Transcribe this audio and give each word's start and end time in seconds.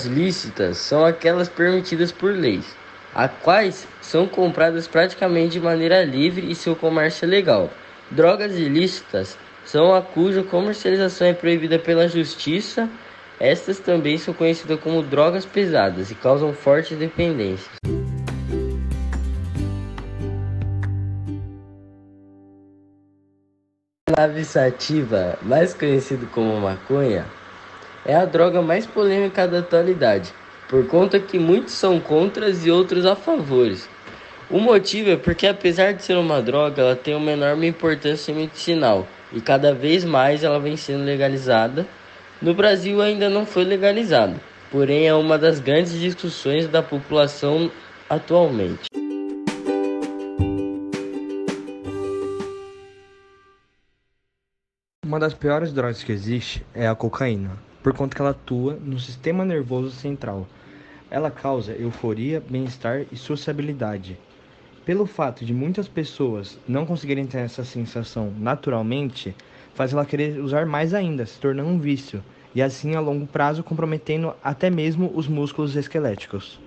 lícitas 0.00 0.78
são 0.78 1.04
aquelas 1.04 1.48
permitidas 1.48 2.10
por 2.10 2.32
leis, 2.32 2.76
as 3.14 3.30
quais 3.42 3.86
são 4.00 4.26
compradas 4.26 4.88
praticamente 4.88 5.52
de 5.52 5.60
maneira 5.60 6.02
livre 6.02 6.50
e 6.50 6.54
seu 6.54 6.74
comércio 6.74 7.26
é 7.26 7.28
legal. 7.28 7.70
Drogas 8.10 8.56
ilícitas 8.56 9.36
são 9.64 9.94
a 9.94 10.02
cuja 10.02 10.42
comercialização 10.42 11.26
é 11.26 11.32
proibida 11.32 11.78
pela 11.78 12.08
justiça. 12.08 12.88
Estas 13.38 13.78
também 13.78 14.18
são 14.18 14.32
conhecidas 14.32 14.80
como 14.80 15.02
drogas 15.02 15.44
pesadas 15.44 16.10
e 16.10 16.14
causam 16.14 16.52
forte 16.52 16.94
dependência. 16.94 17.70
A 24.08 24.14
cannabis 24.14 24.48
sativa, 24.48 25.38
mais 25.42 25.74
conhecido 25.74 26.26
como 26.26 26.60
maconha, 26.60 27.24
é 28.04 28.14
a 28.14 28.24
droga 28.24 28.60
mais 28.60 28.86
polêmica 28.86 29.46
da 29.46 29.60
atualidade, 29.60 30.32
por 30.68 30.86
conta 30.86 31.20
que 31.20 31.38
muitos 31.38 31.74
são 31.74 32.00
contras 32.00 32.66
e 32.66 32.70
outros 32.70 33.06
a 33.06 33.14
favores. 33.14 33.88
O 34.50 34.58
motivo 34.58 35.10
é 35.10 35.16
porque, 35.16 35.46
apesar 35.46 35.92
de 35.92 36.02
ser 36.02 36.16
uma 36.16 36.42
droga, 36.42 36.82
ela 36.82 36.96
tem 36.96 37.14
uma 37.14 37.32
enorme 37.32 37.66
importância 37.66 38.34
medicinal 38.34 39.06
e 39.32 39.40
cada 39.40 39.72
vez 39.72 40.04
mais 40.04 40.44
ela 40.44 40.60
vem 40.60 40.76
sendo 40.76 41.04
legalizada. 41.04 41.86
No 42.40 42.52
Brasil 42.52 43.00
ainda 43.00 43.30
não 43.30 43.46
foi 43.46 43.64
legalizado, 43.64 44.38
porém 44.70 45.06
é 45.06 45.14
uma 45.14 45.38
das 45.38 45.60
grandes 45.60 45.98
discussões 45.98 46.68
da 46.68 46.82
população 46.82 47.70
atualmente. 48.10 48.90
Uma 55.06 55.20
das 55.20 55.34
piores 55.34 55.72
drogas 55.72 56.02
que 56.02 56.10
existe 56.10 56.64
é 56.74 56.88
a 56.88 56.94
cocaína, 56.94 57.58
por 57.82 57.92
conta 57.92 58.14
que 58.14 58.22
ela 58.22 58.30
atua 58.30 58.78
no 58.82 58.98
sistema 58.98 59.44
nervoso 59.44 59.90
central. 59.90 60.46
Ela 61.10 61.30
causa 61.30 61.72
euforia, 61.72 62.42
bem-estar 62.48 63.04
e 63.10 63.16
sociabilidade, 63.16 64.18
pelo 64.84 65.06
fato 65.06 65.44
de 65.44 65.54
muitas 65.54 65.86
pessoas 65.86 66.58
não 66.66 66.84
conseguirem 66.84 67.26
ter 67.26 67.38
essa 67.38 67.64
sensação 67.64 68.32
naturalmente, 68.36 69.34
faz 69.74 69.92
ela 69.92 70.04
querer 70.04 70.40
usar 70.40 70.66
mais 70.66 70.92
ainda, 70.92 71.24
se 71.24 71.38
tornando 71.38 71.68
um 71.68 71.78
vício, 71.78 72.22
e 72.54 72.60
assim 72.60 72.94
a 72.94 73.00
longo 73.00 73.26
prazo 73.26 73.62
comprometendo 73.62 74.34
até 74.42 74.68
mesmo 74.68 75.12
os 75.14 75.28
músculos 75.28 75.76
esqueléticos. 75.76 76.60